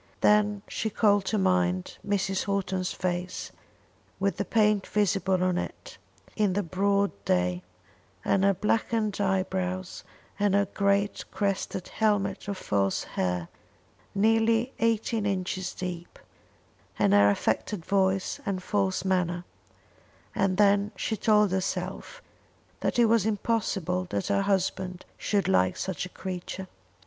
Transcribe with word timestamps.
Then 0.21 0.63
she 0.67 0.89
called 0.89 1.25
to 1.25 1.37
mind 1.37 1.99
Mrs. 2.03 2.45
Houghton's 2.45 2.91
face, 2.91 3.51
with 4.19 4.37
the 4.37 4.45
paint 4.45 4.87
visible 4.87 5.43
on 5.43 5.59
it 5.59 5.99
in 6.35 6.53
the 6.53 6.63
broad 6.63 7.11
day, 7.23 7.61
and 8.25 8.43
her 8.43 8.55
blackened 8.55 9.21
eyebrows, 9.21 10.03
and 10.39 10.55
her 10.55 10.65
great 10.65 11.23
crested 11.29 11.89
helmet 11.89 12.47
of 12.47 12.57
false 12.57 13.03
hair 13.03 13.47
nearly 14.15 14.73
eighteen 14.79 15.27
inches 15.27 15.71
deep, 15.71 16.17
and 16.97 17.13
her 17.13 17.29
affected 17.29 17.85
voice 17.85 18.39
and 18.43 18.63
false 18.63 19.05
manner, 19.05 19.45
and 20.33 20.57
then 20.57 20.91
she 20.95 21.15
told 21.15 21.51
herself 21.51 22.23
that 22.79 22.97
it 22.97 23.05
was 23.05 23.23
impossible 23.27 24.05
that 24.09 24.29
her 24.29 24.41
husband 24.41 25.05
should 25.15 25.47
like 25.47 25.77
such 25.77 26.07
a 26.07 26.09
creature. 26.09 26.67